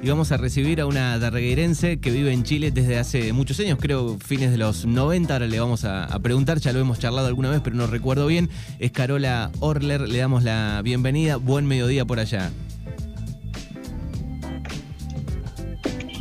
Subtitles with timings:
[0.00, 3.78] Y vamos a recibir a una darreguerense que vive en Chile desde hace muchos años,
[3.80, 5.32] creo fines de los 90.
[5.34, 8.28] Ahora le vamos a, a, preguntar, ya lo hemos charlado alguna vez, pero no recuerdo
[8.28, 8.48] bien.
[8.78, 11.36] Es Carola Orler, le damos la bienvenida.
[11.36, 12.52] Buen mediodía por allá.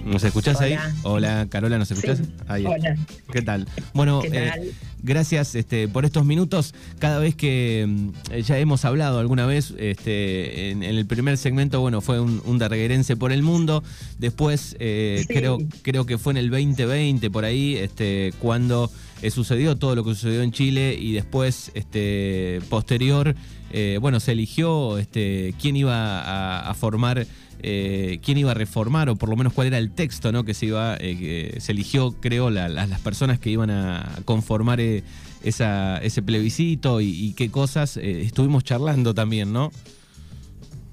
[0.10, 0.66] ¿Nos escuchás Hola.
[0.66, 0.94] ahí?
[1.04, 2.18] Hola, Carola, ¿nos escuchás?
[2.20, 2.24] Sí.
[2.48, 2.66] Ahí.
[2.66, 2.96] Hola.
[3.32, 3.68] ¿Qué tal?
[3.94, 4.72] Bueno, ¿Qué eh,
[5.04, 6.74] gracias este, por estos minutos.
[6.98, 11.80] Cada vez que mm, ya hemos hablado alguna vez, este, en, en el primer segmento,
[11.82, 13.84] bueno, fue un, un darreguerense por el mundo.
[14.18, 15.34] Después, eh, Sí.
[15.34, 18.90] creo, creo que fue en el 2020, por ahí, este, cuando
[19.22, 23.36] eh, sucedió todo lo que sucedió en Chile y después, este, posterior,
[23.72, 27.28] eh, bueno, se eligió este, quién iba a, a formar
[27.62, 30.44] eh, quién iba a reformar o por lo menos cuál era el texto ¿no?
[30.44, 31.18] que se iba eh,
[31.54, 35.04] que se eligió creo la- la- las personas que iban a conformar eh,
[35.44, 39.72] esa, ese plebiscito y, y qué cosas eh, estuvimos charlando también no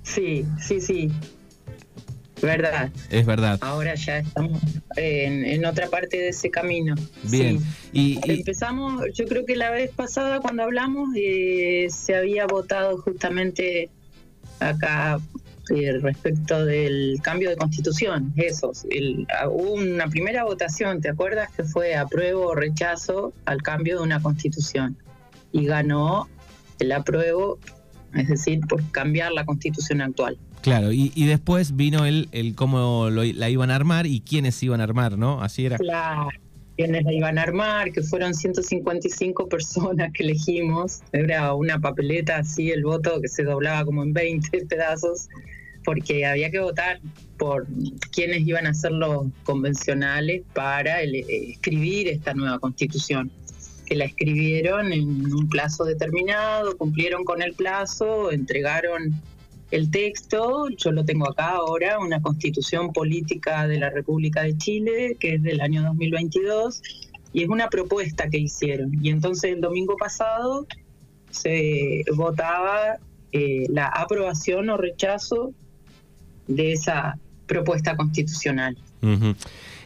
[0.02, 1.10] Sí, sí, sí.
[2.43, 2.91] Verdad.
[3.10, 4.60] es verdad Ahora ya estamos
[4.96, 6.95] en, en otra parte de ese camino.
[7.23, 7.66] bien Sí.
[7.93, 12.98] y, y- Empezamos, yo creo que la vez pasada cuando hablamos eh, se había votado
[12.98, 13.88] justamente
[14.60, 15.19] acá
[15.75, 18.73] eh, respecto del cambio de constitución, eso.
[18.91, 21.51] el- hubo una primera votación, ¿te acuerdas?
[21.57, 24.97] Que fue apruebo o rechazo al cambio de una constitución.
[25.53, 26.29] Y ganó
[26.79, 27.59] el apruebo,
[28.15, 30.39] es decir, por cambiar la constitución actual.
[30.63, 34.61] claro y, y después vino el, el cómo lo- la iban a armar y quiénes
[34.63, 36.29] iban a armar no así era Claro,
[36.77, 41.01] quienes la iban a armar, que fueron 155 personas que elegimos.
[41.13, 45.29] Era una papeleta así, el voto que se doblaba como en 20 pedazos,
[45.85, 47.01] porque había que votar
[47.38, 47.66] por
[48.13, 53.30] quienes iban a ser los convencionales para el- eh, escribir esta nueva constitución.
[53.87, 59.15] Que la escribieron en un plazo determinado, cumplieron con el plazo, entregaron
[59.71, 65.17] el texto, yo lo tengo acá ahora, una constitución política de la República de Chile,
[65.19, 66.83] que es del año 2022,
[67.33, 68.93] y es una propuesta que hicieron.
[69.03, 70.67] Y entonces el domingo pasado
[71.31, 72.99] se votaba
[73.32, 75.53] eh, la aprobación o rechazo
[76.47, 78.76] de esa propuesta constitucional.
[79.03, 79.34] Ujú.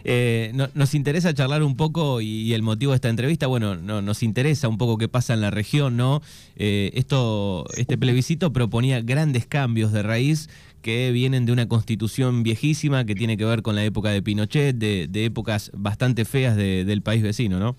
[0.05, 4.03] Eh, no- nos interesa charlar un poco y, el motivo de esta entrevista, bueno, no,
[4.03, 6.23] nos interesa un poco qué pasa en la región, ¿no?
[6.57, 10.49] Eh, esto, este plebiscito proponía grandes cambios de raíz
[10.83, 14.75] que vienen de una constitución viejísima que tiene que ver con la época de Pinochet,
[14.77, 17.77] de, épocas bastante feas de- del país vecino, ¿no?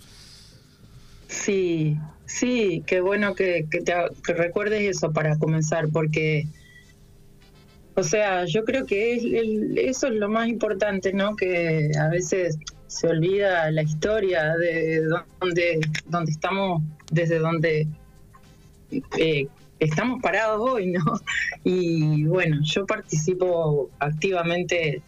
[1.27, 6.45] Sí, sí, qué bueno que, que que recuerdes eso para comenzar, porque,
[7.96, 11.35] o sea, yo creo que es el- eso es lo más importante, ¿no?
[11.35, 12.57] Que a veces
[12.88, 15.02] se olvida la historia de
[15.40, 16.81] donde, donde estamos,
[17.12, 17.88] desde donde
[19.18, 19.47] eh,
[19.79, 21.03] estamos parados hoy, ¿no?
[21.63, 25.02] Y bueno, yo participo activamente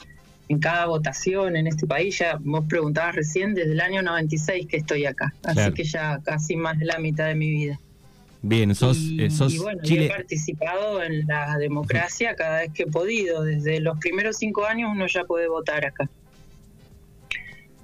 [0.50, 2.18] en cada votación en este país.
[2.20, 5.34] Ya vos preguntabas recién, desde el año 96 que estoy acá.
[5.44, 5.74] Así Claro.
[5.74, 7.80] que ya casi más de la mitad de mi vida.
[8.46, 10.06] Bien, sos, y, eh, sos y bueno, y Chile.
[10.08, 13.42] he participado en la democracia cada vez que he podido.
[13.42, 16.10] Desde los primeros cinco años uno ya puede votar acá.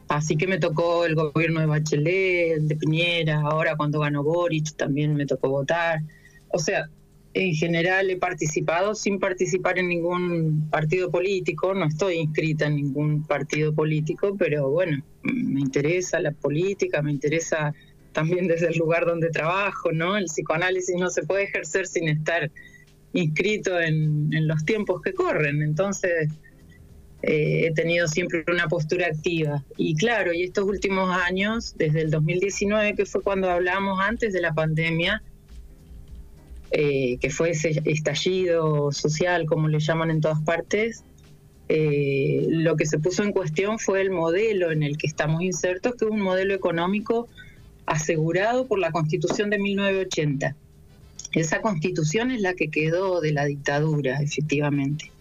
[0.10, 4.76] Así que me tocó el gobierno de Bachelet, el de Piñera, ahora cuando ganó Boric
[4.76, 6.02] también me tocó votar.
[6.50, 6.90] O sea,
[7.34, 13.24] en general he participado sin participar en ningún partido político, no estoy inscrita en ningún
[13.24, 17.74] partido político, pero bueno, me interesa la política, me interesa
[18.12, 20.18] también desde el lugar donde trabajo, ¿no?
[20.18, 22.52] El psicoanálisis no se puede ejercer sin estar
[23.14, 26.30] inscrito en, los tiempos que corren, entonces
[27.24, 29.64] eh, he tenido siempre una postura activa.
[29.78, 34.42] Y claro, y estos últimos años, desde el 2019, que fue cuando hablamos antes de
[34.42, 35.22] la pandemia,
[36.72, 41.04] eh, que fue ese estallido social, como le llaman en todas partes,
[41.68, 45.96] eh, lo que se puso en cuestión fue el modelo en el que estamos insertos,
[45.96, 47.28] que es un modelo económico
[47.90, 50.56] asegurado por la Constitución de 1980.
[51.34, 55.12] Esa constitución es la que quedó de la dictadura, efectivamente.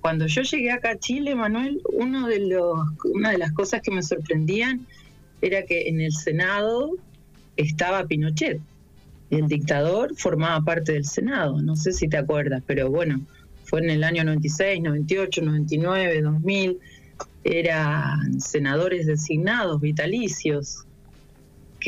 [0.00, 3.92] Cuando yo llegué acá a Chile, Manuel, uno de los, una de las cosas que
[3.92, 4.86] me sorprendían
[5.42, 6.92] era que en el Senado
[7.56, 8.60] estaba Pinochet.
[9.30, 13.20] El dictador formaba parte del Senado, no sé si te acuerdas, pero bueno,
[13.64, 16.78] fue en el año 96, 98, 99, 2000,
[17.44, 20.87] eran senadores designados, vitalicios,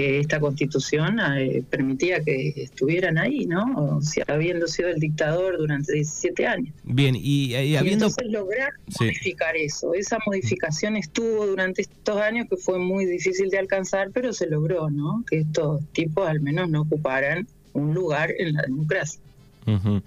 [0.00, 3.64] que esta constitución eh, permitía que estuvieran ahí, ¿no?
[3.98, 6.74] O sea, habiendo sido el dictador durante 17 años.
[6.84, 8.06] Bien, y, y Y habiendo.
[8.06, 9.04] entonces lograr Sí.
[9.04, 9.92] modificar eso.
[9.92, 14.88] Esa modificación estuvo durante estos años que fue muy difícil de alcanzar, pero se logró,
[14.88, 15.22] ¿no?
[15.28, 19.20] Que estos tipos al menos no ocuparan un lugar en la democracia.
[19.66, 20.00] Ujú.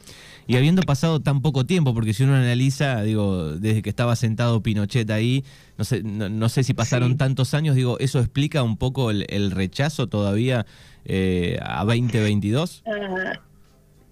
[0.48, 4.62] Y habiendo pasado tan poco tiempo, porque si uno analiza, digo, desde que estaba sentado
[4.62, 5.44] Pinochet ahí,
[5.78, 10.08] no sé, no, sé si pasaron tantos años, digo, ¿eso explica un poco el, rechazo
[10.08, 10.66] todavía
[11.06, 12.84] eh, a 2022?
[12.86, 13.40] Ah,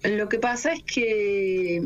[0.04, 1.82] lo que pasa es que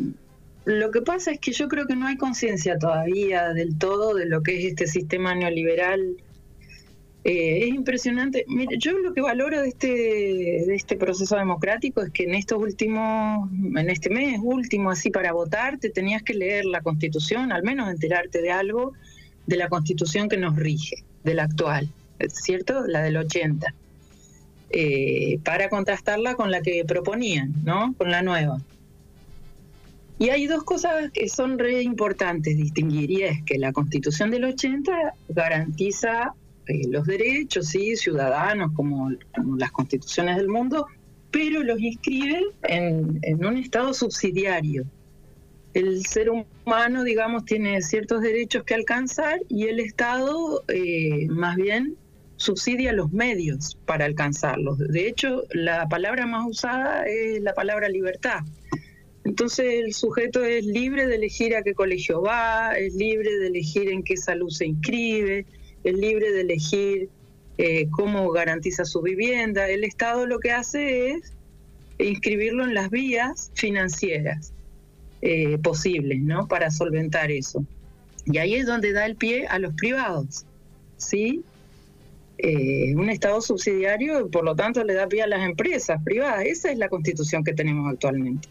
[0.64, 4.26] lo que pasa es que yo creo que no hay conciencia todavía del todo de
[4.26, 6.16] lo que es este sistema neoliberal.
[7.28, 8.44] Eh, es impresionante.
[8.46, 12.56] Mire, yo lo que valoro de este, de este proceso democrático es que en estos
[12.56, 17.64] últimos, en este mes último, así para votar, te tenías que leer la Constitución, al
[17.64, 18.93] menos enterarte de algo
[19.44, 21.88] de la Constitución que nos rige, de la actual,
[22.28, 22.87] ¿cierto?
[22.87, 23.75] La del 80,
[24.70, 27.93] eh, para contrastarla con la que proponían, ¿no?
[27.99, 28.61] Con la nueva.
[30.20, 34.44] Y hay dos cosas que son re importantes distinguir, y es que la Constitución del
[34.44, 36.32] 80 garantiza
[36.67, 39.11] eh, los derechos, sí, ciudadanos, como,
[39.57, 40.87] las constituciones del mundo,
[41.31, 44.85] pero los inscribe en, un Estado subsidiario.
[45.75, 51.97] El ser humano, digamos, tiene ciertos derechos que alcanzar y el Estado, eh, más bien,
[52.37, 54.79] subsidia los medios para alcanzarlos.
[54.79, 58.41] De hecho, la palabra más usada es la palabra libertad.
[59.25, 63.89] Entonces el sujeto es libre de elegir a qué colegio va, es libre de elegir
[63.89, 65.47] en qué salud se inscribe,
[65.84, 67.08] es libre de elegir
[67.58, 69.69] eh, cómo garantiza su vivienda.
[69.69, 71.32] El Estado lo que hace es
[71.99, 74.52] inscribirlo en las vías financieras
[75.23, 76.46] eh, posibles, ¿no?
[76.46, 77.64] Para solventar eso.
[78.26, 80.44] Y ahí es donde da el pie a los privados,
[80.96, 81.43] ¿sí?
[82.38, 86.44] Eh, un Estado subsidiario, por lo tanto, le da pie a las empresas privadas.
[86.44, 88.49] Esa es la constitución que tenemos actualmente.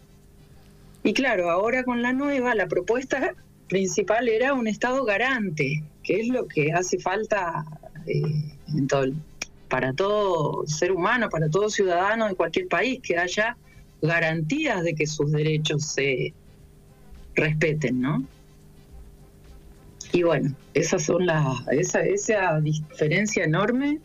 [1.03, 3.35] Y claro, ahora con la nueva, la propuesta
[3.67, 7.65] principal era un Estado garante, que es lo que hace falta
[8.05, 8.21] eh,
[9.69, 13.57] para todo ser humano, para todo ciudadano de cualquier país, que haya
[14.01, 16.33] garantías de que sus derechos se
[17.35, 18.23] respeten, ¿no?
[20.13, 23.99] Y bueno, esas son las, esa, esa diferencia enorme.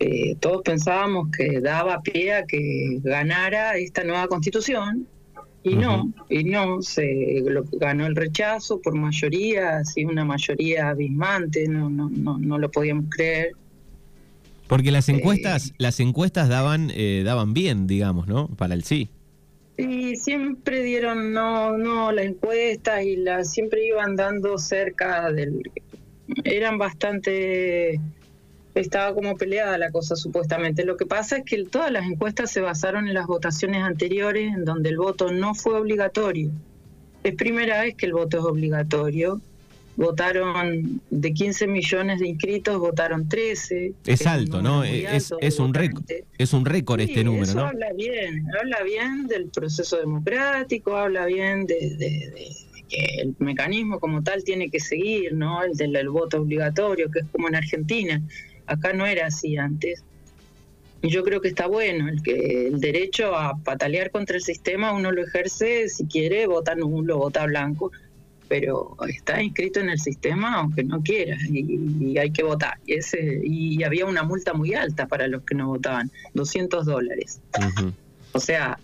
[0.00, 5.06] Eh, todos pensábamos que daba pie a que ganara esta nueva constitución,
[5.62, 7.42] y no, y no, se
[7.72, 13.06] ganó el rechazo por mayoría, así una mayoría abismante, no, no, no, no lo podíamos
[13.10, 13.52] creer.
[14.66, 18.48] Porque las encuestas, eh, las encuestas daban, eh, daban bien, digamos, ¿no?
[18.48, 19.10] Para el sí.
[19.76, 25.62] Sí, siempre dieron no, no, las encuestas y las siempre iban dando cerca del,
[26.44, 28.00] eran bastante
[28.80, 30.84] estaba como peleada la cosa supuestamente.
[30.84, 34.64] Lo que pasa es que todas las encuestas se basaron en las votaciones anteriores en
[34.64, 36.50] donde el voto no fue obligatorio.
[37.22, 39.40] Es primera vez que el voto es obligatorio.
[39.96, 43.92] Votaron de 15 millones de inscritos, votaron 13.
[44.06, 44.82] Es alto, ¿no?
[44.82, 46.04] Es, es, un récord,
[46.38, 51.66] es un récord este número, eso Habla bien, habla bien del proceso democrático, habla bien
[51.66, 52.56] de,
[52.88, 55.62] que el mecanismo como tal tiene que seguir, ¿no?
[55.62, 58.22] El del voto obligatorio, que es como en Argentina.
[58.70, 60.04] Acá no era así antes.
[61.02, 64.92] Y yo creo que está bueno el que el derecho a patalear contra el sistema
[64.92, 67.90] uno lo ejerce si quiere, vota nulo, vota blanco,
[68.48, 72.78] pero está inscrito en el sistema aunque no quiera y, hay que votar.
[72.86, 77.40] Y, ese, y había una multa muy alta para los que no votaban, 200 dólares.
[78.32, 78.78] O sea,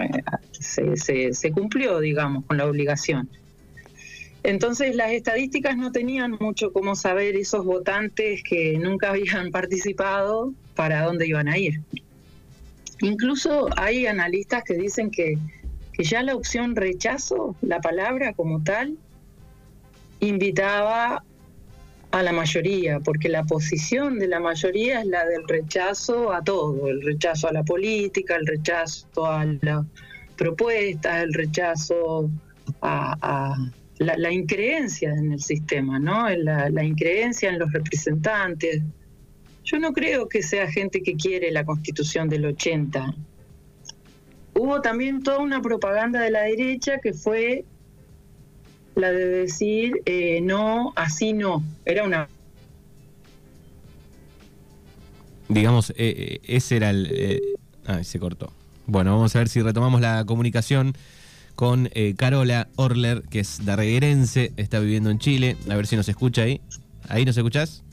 [0.00, 0.22] eh,
[0.52, 3.28] se, se, se cumplió, digamos, con la obligación.
[4.42, 11.04] Entonces las estadísticas no tenían mucho cómo saber esos votantes que nunca habían participado para
[11.04, 11.80] dónde iban a ir.
[13.02, 15.38] Incluso hay analistas que dicen que,
[15.92, 18.96] que ya la opción rechazo, la palabra como tal,
[20.20, 21.22] invitaba
[22.10, 26.88] a la mayoría, porque la posición de la mayoría es la del rechazo a todo,
[26.88, 29.84] el rechazo a la política, el rechazo a la
[30.36, 32.28] propuesta, el rechazo
[32.82, 33.56] a
[34.00, 36.28] la, increencia en el sistema, ¿no?
[36.30, 38.82] La, la increencia en los representantes.
[39.62, 43.14] Yo no creo que sea gente que quiere la constitución del 80.
[44.54, 47.64] Hubo también toda una propaganda de la derecha que fue
[48.94, 51.62] la de decir eh, no, así no.
[51.84, 52.28] Era una
[55.48, 57.42] digamos, eh, eh, ese era el...
[57.86, 58.50] ah, se cortó.
[58.86, 60.94] Bueno, vamos a ver si retomamos la comunicación
[61.60, 65.58] con eh, Carola Orler, que es darreguerense, está viviendo en Chile.
[65.68, 66.58] A ver si nos escucha ahí.
[67.06, 67.84] ¿Ahí nos escuchás?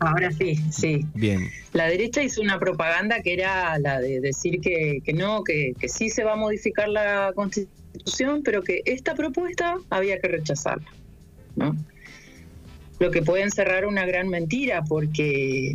[0.00, 1.06] Ahora sí, sí.
[1.14, 1.48] Bien.
[1.72, 6.10] La derecha hizo una propaganda que era la de decir que, no, que, que sí
[6.10, 10.92] se va a modificar la constitución, pero que esta propuesta había que rechazarla.
[11.56, 11.74] ¿no?
[12.98, 15.74] Lo que puede encerrar una gran mentira, porque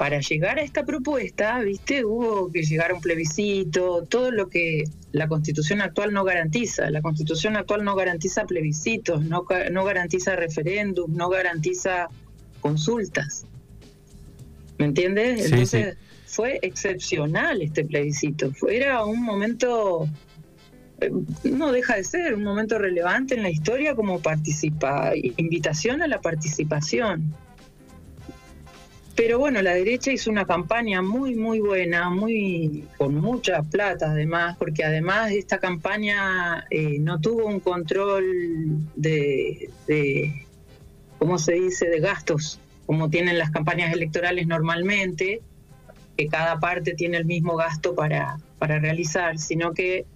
[0.00, 4.84] para llegar a esta propuesta, viste, hubo que llegar a un plebiscito, todo lo que
[5.12, 6.88] la constitución actual no garantiza.
[6.88, 12.08] La constitución actual no garantiza plebiscitos, no, no garantiza referéndum, no garantiza
[12.62, 13.44] consultas.
[14.78, 15.44] ¿Me entiendes?
[15.44, 18.52] Entonces fue excepcional este plebiscito.
[18.70, 20.08] Era un momento,
[21.02, 21.10] eh,
[21.44, 26.22] no deja de ser, un momento relevante en la historia como participa, invitación a la
[26.22, 27.34] participación.
[29.20, 34.56] Pero bueno, la derecha hizo una campaña muy, muy buena, muy con mucha plata además,
[34.58, 40.46] porque además esta campaña eh, no tuvo un control de, de,
[41.18, 45.42] ¿cómo se dice?, de gastos, como tienen las campañas electorales normalmente,
[46.16, 50.06] que cada parte tiene el mismo gasto para, para realizar, sino que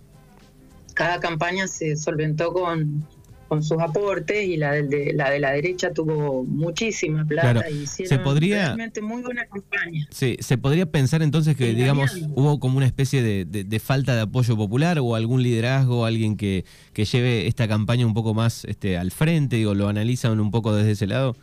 [0.94, 3.06] cada campaña se solventó con,
[3.48, 8.08] con sus aportes y la de, la de la derecha tuvo muchísima plata y hicieron
[8.08, 10.06] se podría, realmente muy buena campaña.
[10.10, 14.22] Sí, se podría pensar entonces que, digamos, hubo como una especie de, de, falta de
[14.22, 18.96] apoyo popular o algún liderazgo, alguien que, que lleve esta campaña un poco más este,
[18.96, 21.36] al frente, digo, ¿lo analizan un poco desde ese lado?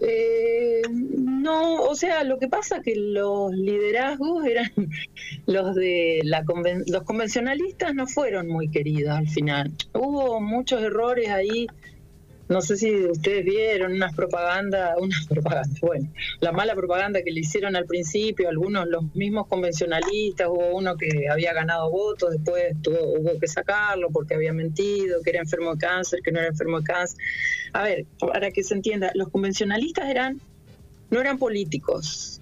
[0.00, 4.70] Eh, no, o sea, lo que pasa que los liderazgos eran
[5.46, 6.44] los de la
[6.86, 9.72] los convencionalistas no fueron muy queridos al final.
[9.94, 11.66] Hubo muchos errores ahí
[12.48, 16.08] no sé si ustedes vieron unas propagandas, unas propagandas, bueno,
[16.40, 21.28] la mala propaganda que le hicieron al principio, algunos, los mismos convencionalistas, hubo uno que
[21.30, 25.78] había ganado votos, después tuvo, hubo que sacarlo porque había mentido, que era enfermo de
[25.78, 27.18] cáncer, que no era enfermo de cáncer.
[27.72, 30.40] A ver, para que se entienda, los convencionalistas eran,
[31.10, 32.40] no eran políticos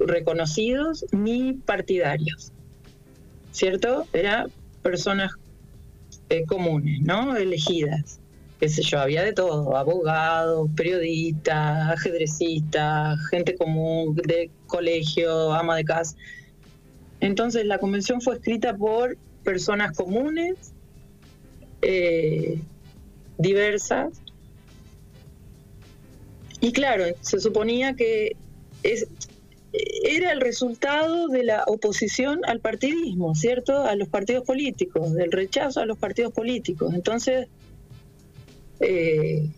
[0.00, 2.52] reconocidos ni partidarios,
[3.52, 4.06] ¿cierto?
[4.12, 4.50] Eran
[4.82, 5.32] personas
[6.28, 7.36] eh, comunes, ¿no?
[7.36, 8.18] Elegidas
[8.60, 15.84] qué sé yo, había de todo, abogados, periodistas, ajedrecistas, gente común, de colegio, ama de
[15.84, 16.16] casa.
[17.20, 20.56] Entonces la convención fue escrita por personas comunes,
[21.82, 22.58] eh,
[23.38, 24.20] diversas,
[26.60, 28.32] y claro, se suponía que
[28.82, 29.06] es,
[30.04, 33.84] era el resultado de la oposición al partidismo, ¿cierto?
[33.84, 36.94] A los partidos políticos, del rechazo a los partidos políticos.
[36.94, 37.48] Entonces,
[38.80, 39.48] eh,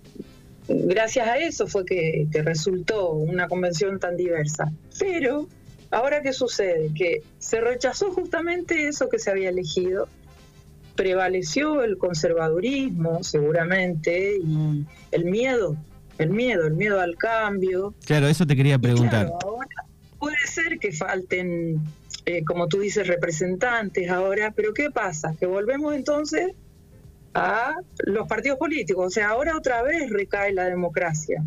[0.68, 4.70] gracias a eso fue que, resultó una convención tan diversa.
[4.98, 5.48] Pero,
[5.90, 6.90] ahora qué sucede?
[6.94, 10.08] Que se rechazó justamente eso que se había elegido,
[10.94, 15.76] prevaleció el conservadurismo seguramente y el miedo,
[16.18, 17.94] el miedo, el miedo al cambio.
[18.04, 19.32] Claro, eso te quería preguntar.
[20.18, 21.80] puede ser que falten,
[22.26, 25.36] eh, como tú dices, representantes ahora, pero ¿qué pasa?
[25.38, 26.52] Que volvemos entonces
[27.38, 29.06] a los partidos políticos.
[29.06, 31.44] O sea, ahora otra vez recae la democracia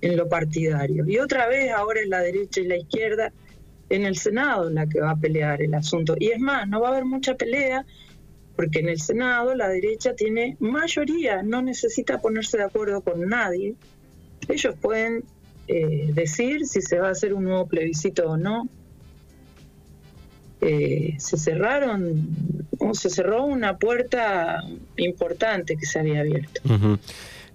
[0.00, 1.04] en lo partidario.
[1.06, 3.32] Y otra vez ahora es la derecha y la izquierda
[3.88, 6.14] en el Senado la que va a pelear el asunto.
[6.18, 7.84] Y es más, no va a haber mucha pelea
[8.56, 13.74] porque en el Senado la derecha tiene mayoría, no necesita ponerse de acuerdo con nadie.
[14.48, 15.24] Ellos pueden
[15.68, 18.68] eh, decir si se va a hacer un nuevo plebiscito o no.
[20.64, 22.28] Eh, se cerraron,
[22.92, 24.62] se cerró una puerta
[24.96, 26.60] importante que se había abierto.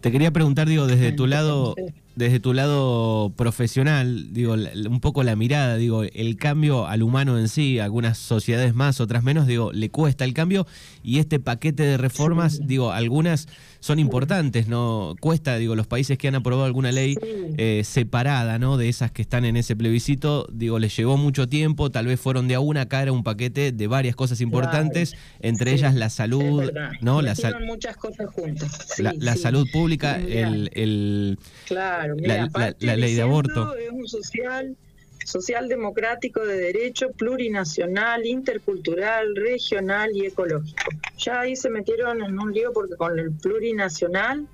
[0.02, 1.74] Te quería preguntar, digo, desde tu lado,
[2.18, 4.56] desde tu lado profesional, digo,
[4.90, 9.22] un poco la mirada, digo, el cambio al humano en sí, algunas sociedades más, otras
[9.22, 10.66] menos, digo, le cuesta el cambio
[11.04, 13.48] y este paquete de reformas, digo, algunas
[13.82, 15.14] son importantes, ¿no?
[15.22, 18.78] Cuesta, digo, los países que han aprobado alguna ley eh, separada, ¿no?
[18.78, 22.48] De esas que están en ese plebiscito, digo, les llevó mucho tiempo, tal vez fueron
[22.48, 26.72] de a una, cara un paquete de varias cosas importantes, entre ellas la salud,
[27.02, 27.22] ¿no?
[27.22, 29.00] La muchas cosas juntas.
[29.00, 33.76] la, salud pública, el, el claro, la, ley de aborto.
[33.76, 34.76] Es un social
[35.28, 40.90] social democrático de derecho plurinacional, intercultural, regional y ecológico.
[41.18, 44.48] Ya ahí se metieron en un lío porque con el plurinacional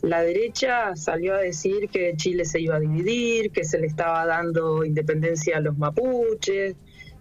[0.00, 4.24] la derecha salió a decir que Chile se iba a dividir, que se le estaba
[4.24, 6.76] dando independencia a los mapuches.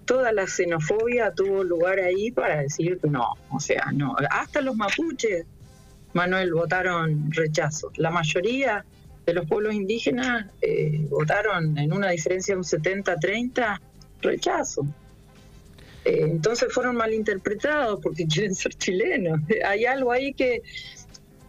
[0.05, 4.15] Toda la xenofobia tuvo lugar ahí para decir no, o sea, no.
[4.31, 5.45] Hasta los mapuches,
[6.13, 7.91] Manuel, votaron rechazo.
[7.97, 8.85] La mayoría
[9.29, 13.79] de los pueblos indígenas eh, votaron en una diferencia de un 70-30
[14.21, 14.87] rechazo.
[16.03, 19.41] Eh, entonces fueron malinterpretados porque quieren ser chilenos.
[19.65, 20.63] Hay algo ahí que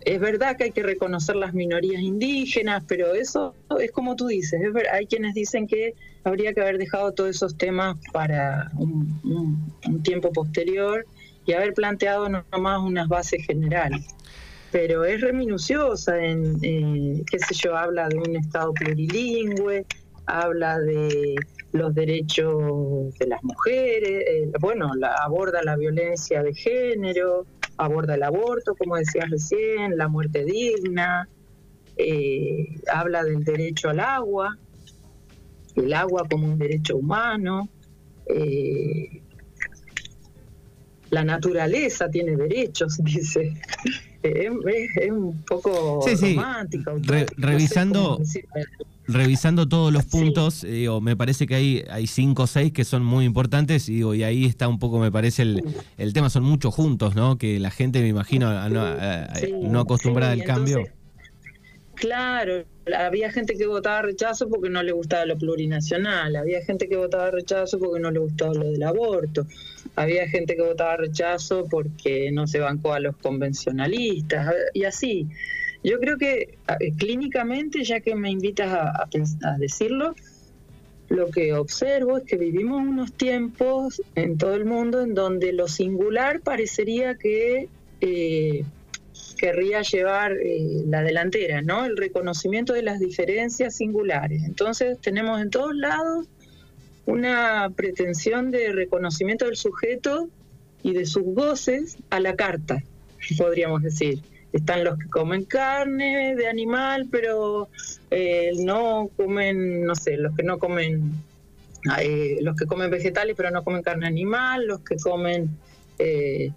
[0.03, 4.61] es verdad que hay que reconocer las minorías indígenas, pero eso es como tú dices.
[4.93, 5.95] hay quienes dicen que
[6.25, 11.07] habría que haber dejado todos esos temas para un, un tiempo posterior
[11.47, 14.05] y haber planteado nomás unas bases generales
[14.71, 19.85] pero es reminuciosa en, eh, qué sé yo, habla de un Estado plurilingüe,
[20.27, 21.35] habla de
[21.73, 27.47] los derechos de las mujeres, eh, bueno, la, aborda la violencia de género,
[27.77, 31.29] aborda el aborto, como decías recién, la muerte digna,
[31.97, 34.57] eh, habla del derecho al agua,
[35.77, 37.69] el agua como un derecho humano,
[38.27, 39.23] eh,
[41.11, 43.53] la naturaleza tiene derechos, dice.
[44.23, 46.93] Es, un poco romántico.
[47.39, 48.21] revisando,
[49.07, 53.05] revisando todos los puntos, digo, me parece que hay, hay cinco o seis que son
[53.05, 55.65] muy importantes y, digo, y ahí está un poco, me parece, el,
[55.97, 57.39] el tema, son muchos juntos, ¿no?
[57.39, 60.85] Que la gente, me imagino, no, acostumbrada al cambio.
[62.00, 62.64] Claro,
[62.97, 67.30] había gente que votaba rechazo porque no le gustaba lo plurinacional, había gente que votaba
[67.30, 69.47] rechazo porque no le gustaba lo del aborto,
[69.97, 75.26] había gente que votaba rechazo porque no se bancó a los convencionalistas y así.
[75.85, 76.57] Yo creo que
[76.97, 80.14] clínicamente, ya que me invitas a, decirlo,
[81.11, 85.69] lo que observo es que vivimos unos tiempos en todo el mundo en donde lo
[85.69, 87.69] singular parecería que
[88.00, 88.64] eh,
[89.40, 91.87] querría llevar eh, la delantera, ¿no?
[91.87, 94.44] El reconocimiento de las diferencias singulares.
[94.44, 96.26] Entonces tenemos en todos lados
[97.06, 100.28] una pretensión de reconocimiento del sujeto
[100.82, 102.82] y de sus voces a la carta,
[103.38, 104.20] podríamos decir.
[104.52, 107.68] Están los que comen carne de animal, pero
[108.11, 111.12] eh, no comen, no sé, los que no comen,
[111.99, 115.49] eh, los que comen vegetales, pero no comen carne animal, los que comen
[115.99, 116.50] eh,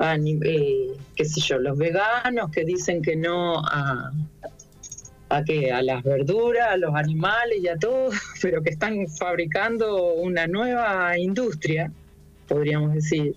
[0.00, 4.12] eh, qué sé yo, los veganos que dicen que no a,
[5.28, 8.10] a, que, a las verduras, a los animales y a todo,
[8.42, 11.92] pero que están fabricando una nueva industria,
[12.46, 13.34] podríamos decir.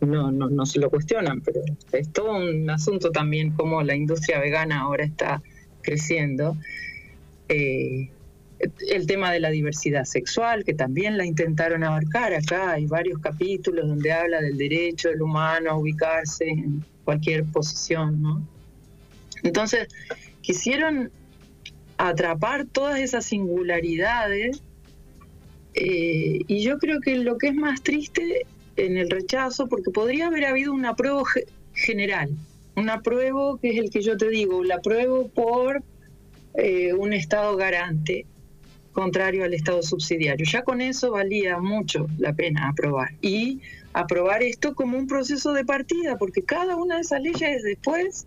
[0.00, 1.62] No, no, no se lo cuestionan, pero
[1.92, 5.40] es todo un asunto también como la industria vegana ahora está
[5.80, 6.58] creciendo.
[7.48, 8.10] Eh,
[8.58, 12.72] el tema de la diversidad sexual, que también la intentaron abarcar acá.
[12.72, 18.46] Hay varios capítulos donde habla del derecho del humano a ubicarse en cualquier posición, ¿no?
[19.42, 19.88] Entonces,
[20.40, 21.10] quisieron
[21.98, 24.62] atrapar todas esas singularidades
[25.74, 30.28] eh, y yo creo que lo que es más triste en el rechazo, porque podría
[30.28, 31.24] haber habido un apruebo
[31.74, 32.30] general,
[32.76, 35.82] un apruebo que es el que yo te digo, la apruebo por
[36.54, 38.26] eh, un Estado garante
[38.94, 40.46] contrario al Estado subsidiario.
[40.46, 43.12] Ya con eso valía mucho la pena aprobar.
[43.20, 43.60] Y
[43.92, 48.26] aprobar esto como un proceso de partida, porque cada una de esas leyes después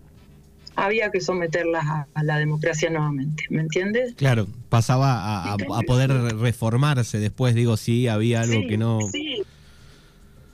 [0.75, 4.13] había que someterlas a, la democracia nuevamente, ¿me entiendes?
[4.13, 8.99] Claro, pasaba a, poder reformarse después, digo, si había algo que no...
[9.11, 9.41] Sí.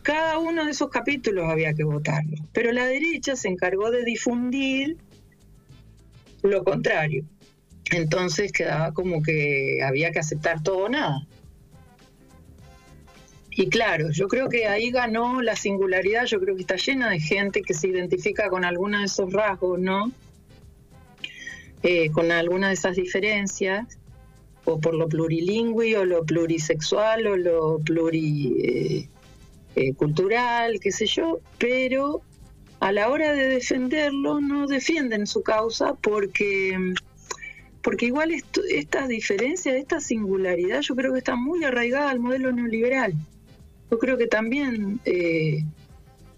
[0.01, 4.97] Cada uno de esos capítulos había que votarlo, pero la derecha se encargó de difundir
[6.41, 7.23] lo contrario.
[7.93, 11.27] Entonces quedaba como que había que aceptar todo o nada.
[13.51, 17.19] Y claro, yo creo que ahí ganó la singularidad, yo creo que está llena de
[17.19, 20.11] gente que se identifica con alguna de esos rasgos, ¿no?
[21.83, 23.99] Eh, con alguna de esas diferencias,
[24.65, 31.39] o por lo plurilingüe, o lo plurisexual, o lo pluricultural, eh, eh, qué sé yo,
[31.59, 32.21] pero
[32.79, 36.95] a la hora de defenderlo no defienden su causa porque
[37.83, 38.31] porque igual
[38.71, 43.13] esta diferencia, esta singularidad, yo creo que está muy arraigada al modelo neoliberal.
[43.91, 45.63] Yo creo que también eh,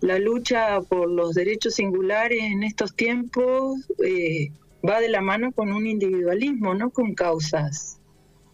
[0.02, 4.50] la lucha por los derechos singulares en estos tiempos eh,
[4.88, 8.00] va de la mano con un individualismo, no con causas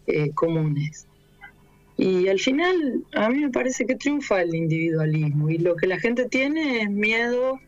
[0.06, 1.06] eh, comunes.
[1.96, 5.98] Y al final, a mí me parece que triunfa el individualismo y lo que la
[5.98, 7.58] gente tiene es miedo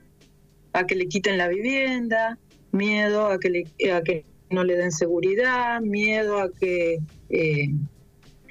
[0.74, 2.38] a que le quiten la vivienda,
[2.72, 6.98] miedo a que, le, a que no le den seguridad, miedo a que
[7.30, 7.68] eh,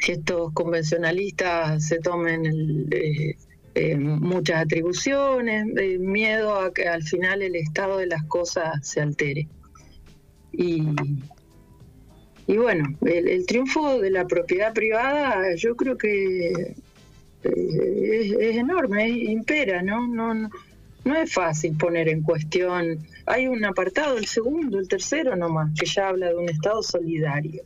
[0.08, 3.36] estos convencionalistas se tomen eh,
[3.75, 5.65] eh, muchas atribuciones,
[5.99, 9.47] miedo a que al final el estado de las cosas se altere.
[10.51, 10.84] Y,
[12.45, 16.75] y bueno, el, triunfo de la propiedad privada yo creo que
[17.43, 20.08] es, enorme, impera, ¿no?
[20.08, 20.49] no, no
[21.06, 23.00] no es fácil poner en cuestión.
[23.26, 27.63] Hay un apartado, el segundo, el tercero nomás, que ya habla de un Estado solidario.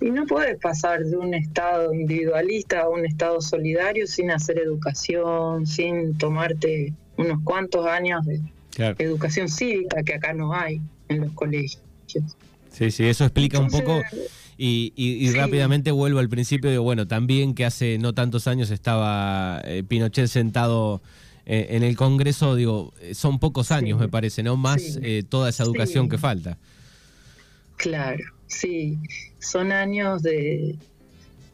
[0.00, 5.66] Y no puedes pasar de un Estado individualista a un Estado solidario sin hacer educación,
[5.66, 8.42] sin tomarte unos cuantos años de
[8.98, 11.80] educación cívica que acá no hay en los colegios.
[12.70, 14.02] Sí, sí, eso explica un poco.
[14.58, 19.82] Y, rápidamente vuelvo al principio, de, bueno, también que hace no tantos años estaba eh,
[19.86, 21.02] Pinochet sentado
[21.46, 24.56] eh, en el Congreso, digo, son pocos años, me parece, ¿no?
[24.56, 26.58] Más eh, toda esa educación que falta.
[27.76, 28.98] Claro, sí,
[29.38, 30.76] son años de,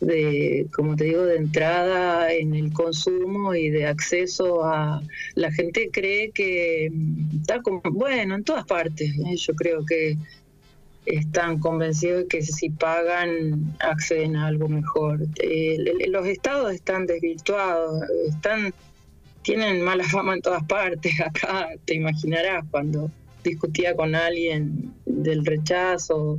[0.02, 5.00] de, como te digo, de entrada en el consumo y de acceso a...
[5.35, 9.37] La gente cree que mm, está como, bueno, en todas partes, ¿eh?
[9.37, 10.16] yo creo que
[11.07, 15.20] están convencidos de que si pagan acceden a algo mejor.
[15.40, 15.78] Eh,
[16.09, 18.72] los estados están desvirtuados, están
[19.42, 21.20] tienen mala fama en todas partes.
[21.20, 23.11] Acá te imaginarás cuando
[23.42, 26.38] discutía con alguien del rechazo,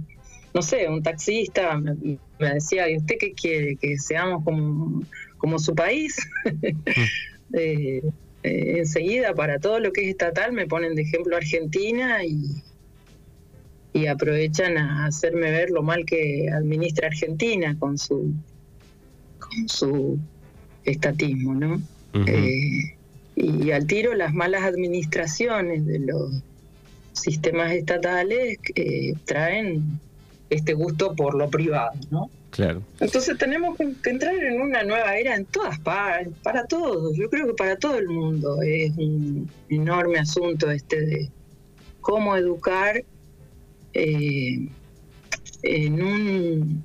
[0.54, 3.76] no sé, un taxista me, decía, ¿y usted qué quiere?
[3.76, 5.04] ¿Que seamos como,
[5.38, 6.16] como su país?
[7.56, 8.02] Eh,
[8.42, 12.64] eh, enseguida, para todo lo que es estatal, me ponen de ejemplo Argentina y,
[13.94, 18.34] y aprovechan a hacerme ver lo mal que administra Argentina con su,
[19.38, 20.18] con su
[20.84, 21.80] estatismo, ¿no?
[22.14, 22.96] Eh,
[23.36, 26.32] y al tiro las malas administraciones de los
[27.14, 30.00] sistemas estatales eh, traen
[30.50, 32.30] este gusto por lo privado, ¿no?
[32.52, 32.84] Claro.
[33.00, 37.18] Entonces tenemos que, entrar en una nueva era en todas partes, para todos.
[37.18, 41.30] Yo creo que para todo el mundo es un enorme asunto este de
[42.02, 43.04] cómo educar
[43.94, 44.68] eh,
[45.64, 46.84] en un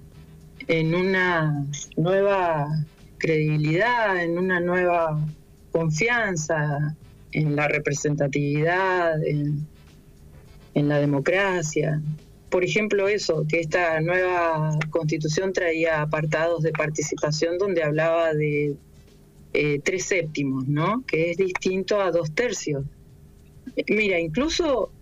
[0.69, 2.67] en una nueva
[3.19, 5.19] credibilidad, en una nueva
[5.71, 6.97] confianza,
[7.33, 9.67] en la representatividad, en,
[10.75, 12.01] la democracia.
[12.51, 18.77] Por ejemplo, eso, que esta nueva constitución traía apartados de participación donde hablaba de
[19.55, 21.05] eh, tres séptimos, ¿no?
[21.05, 22.85] Que es distinto a dos tercios.
[23.89, 24.93] Mira, incluso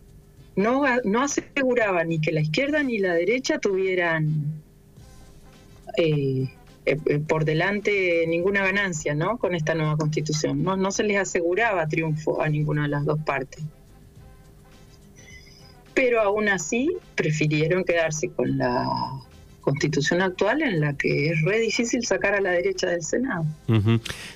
[0.57, 4.63] no, no aseguraba ni que la izquierda ni la derecha tuvieran
[5.99, 6.49] eh,
[7.29, 9.39] por delante ninguna ganancia, ¿no?
[9.39, 10.63] Con esta nueva constitución.
[10.63, 13.65] No, se les aseguraba triunfo a ninguna de las dos partes
[15.97, 18.87] pero aún así prefirieron quedarse con la
[19.63, 23.45] constitución actual en la que es re difícil sacar a la derecha del Senado.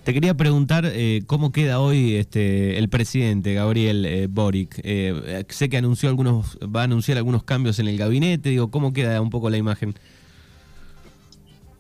[0.03, 4.81] Te quería preguntar eh, cómo queda hoy este el presidente Gabriel eh, Boric.
[4.83, 8.49] Eh, sé que anunció algunos, va a anunciar algunos cambios en el gabinete.
[8.49, 9.95] Digo, cómo queda un poco la imagen.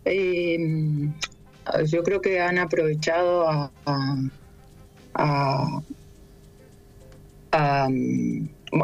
[0.05, 5.81] Yo creo que han aprovechado a,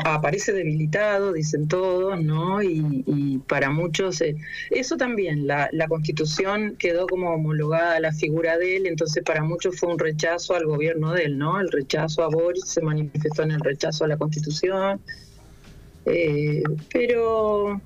[0.05, 2.62] aparece debilitado, dicen todos, ¿no?
[2.62, 4.37] Y, para muchos, eh,
[4.70, 9.79] eso también, la, constitución quedó como homologada a la figura de él, entonces para muchos
[9.79, 11.61] fue un rechazo al gobierno de él, ¿no?
[11.61, 15.00] El rechazo a Boris se manifestó en el rechazo a la constitución,
[16.07, 17.81] eh, pero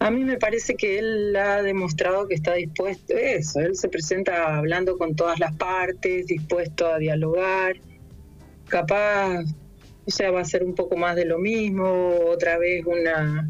[0.00, 4.56] a mí me parece que él ha demostrado que está dispuesto, eso, él se presenta
[4.56, 7.76] hablando con todas las partes, dispuesto a dialogar,
[8.66, 9.44] capaz
[10.06, 13.48] o sea, va a ser un poco más de lo mismo, otra vez una,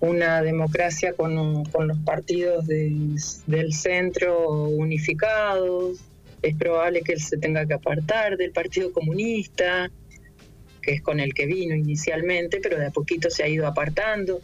[0.00, 5.98] una democracia con, con los partidos del centro unificados.
[6.42, 9.90] Es probable que él se tenga que apartar del Partido Comunista,
[10.82, 14.42] que es con el que vino inicialmente, pero de a poquito se ha ido apartando.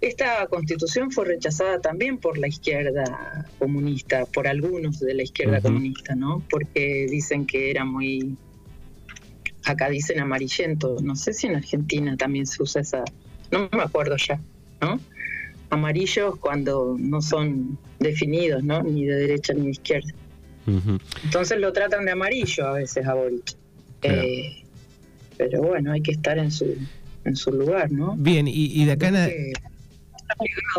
[0.00, 6.14] Esta constitución fue rechazada también por la izquierda comunista, por algunos de la izquierda comunista,
[6.14, 6.42] ¿no?
[6.48, 8.36] Porque dicen que era muy
[9.64, 13.04] acá dicen amarillento, no sé si en Argentina también se usa esa,
[13.50, 14.40] no me acuerdo ya,
[14.80, 15.00] ¿no?
[15.70, 18.82] Amarillos cuando no son definidos, ¿no?
[18.82, 20.14] Ni de derecha ni de izquierda.
[21.24, 23.56] Entonces lo tratan de amarillo a veces a Boric.
[24.02, 24.62] Eh,
[25.36, 26.76] pero bueno, hay que estar en su,
[27.24, 28.14] en su lugar, ¿no?
[28.16, 29.10] Bien, y, de acá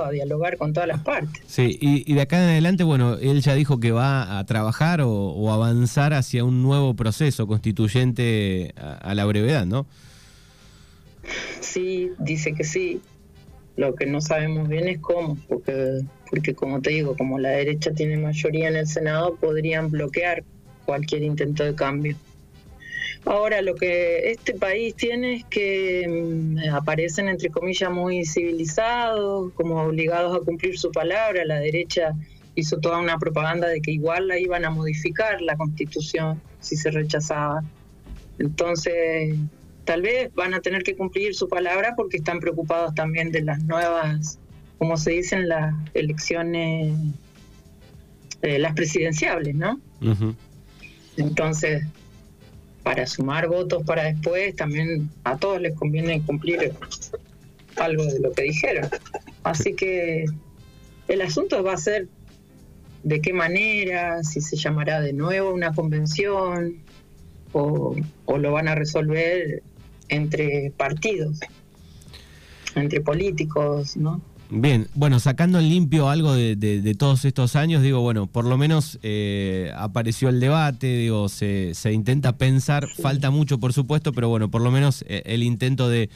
[0.04, 1.44] a dialogar con todas las partes.
[1.48, 5.52] Sí, y, de acá en adelante, bueno, él ya dijo que va a trabajar o,
[5.52, 9.86] avanzar hacia un nuevo proceso constituyente a, la brevedad, ¿no?
[11.60, 13.02] Sí, dice que sí.
[13.76, 17.92] Lo que no sabemos bien es cómo, porque, porque como te digo, como la derecha
[17.94, 20.44] tiene mayoría en el Senado, podrían bloquear
[20.86, 22.18] cualquier intento de cambio.
[23.25, 29.84] Ahora, lo que este país tiene es que mm, aparecen, entre comillas, muy civilizados, como
[29.84, 31.43] obligados a cumplir su palabra.
[31.45, 32.15] La derecha
[32.55, 36.91] hizo toda una propaganda de que igual la iban a modificar la constitución si se
[36.91, 37.63] rechazaba.
[38.38, 39.36] Entonces,
[39.84, 43.62] tal vez van a tener que cumplir su palabra porque están preocupados también de las
[43.63, 44.39] nuevas,
[44.77, 46.93] como se dicen, las elecciones,
[48.41, 49.79] eh, las presidenciables, ¿no?
[51.17, 51.84] Entonces,
[52.89, 56.73] para sumar votos para después, también a todos les conviene cumplir
[57.75, 58.89] algo de lo que dijeron.
[59.43, 60.25] Así que
[61.08, 62.08] el asunto va a ser
[63.04, 66.78] de qué manera, si se llamará de nuevo una convención
[67.54, 69.62] o, lo van a resolver
[70.08, 71.41] entre partidos,
[72.73, 74.19] entre políticos, ¿no?
[74.52, 78.98] Bien, bueno, sacando en limpio algo de, todos estos años, digo, bueno, por lo menos
[79.04, 84.50] eh, apareció el debate, digo, se, se intenta pensar, falta mucho por supuesto, pero bueno,
[84.50, 86.10] por lo menos eh, el intento de,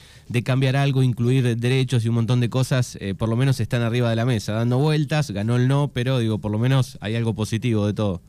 [0.44, 4.10] cambiar algo, incluir derechos y un montón de cosas, eh, por lo menos están arriba
[4.10, 7.36] de la mesa, dando vueltas, ganó el no, pero digo, por lo menos hay algo
[7.36, 8.22] positivo de todo.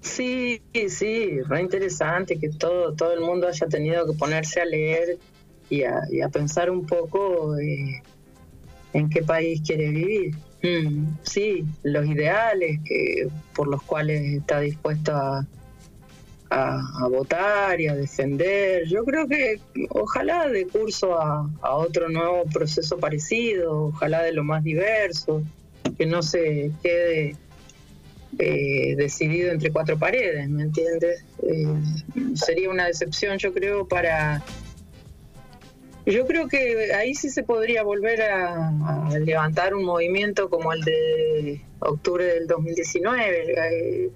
[0.00, 5.18] Sí, sí, re interesante que todo, todo el mundo haya tenido que ponerse a leer
[5.68, 7.54] y a, y a pensar un poco
[8.92, 10.34] en qué país quiere vivir.
[10.62, 15.46] Mm, sí, los ideales que por los cuales está dispuesto a,
[16.50, 18.86] a, votar y a defender.
[18.86, 24.64] Yo creo que ojalá de curso a, otro nuevo proceso parecido, ojalá de lo más
[24.64, 25.42] diverso,
[25.96, 27.36] que no se quede
[28.38, 31.24] eh, decidido entre cuatro paredes, ¿me entiendes?
[31.42, 31.66] Eh,
[32.34, 34.42] sería una decepción, yo creo, para
[36.06, 38.72] yo creo que ahí sí se podría volver a,
[39.20, 44.10] levantar un movimiento como el de octubre del 2019, eh,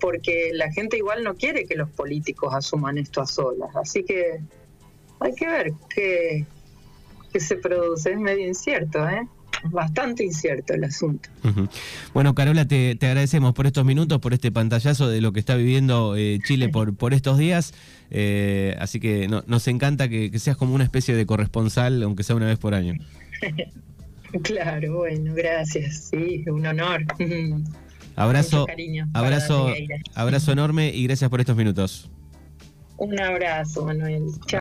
[0.00, 3.74] porque la gente igual no quiere que los políticos asuman esto a solas.
[3.76, 4.40] Así que
[5.20, 6.46] hay que ver qué,
[7.38, 8.12] se produce.
[8.12, 9.26] Es medio incierto, ¿eh?
[9.64, 11.28] Bastante incierto el asunto.
[12.14, 16.16] Bueno, Carola, te, agradecemos por estos minutos, por este pantallazo de lo que está viviendo
[16.16, 17.74] eh, Chile por, por estos días.
[18.10, 22.46] Eh, así que nos encanta que, seas como una especie de corresponsal, aunque sea una
[22.46, 22.94] vez por año.
[24.42, 26.10] claro, bueno, gracias.
[26.10, 27.04] Sí, un honor.
[28.16, 28.66] Abrazo,
[29.14, 29.72] abrazo,
[30.12, 32.10] abrazo enorme y gracias por estos minutos.
[32.96, 34.24] Un abrazo, Manuel.
[34.46, 34.56] Chao.